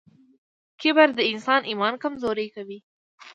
[0.81, 2.79] کبر د انسان ایمان کمزوری کوي.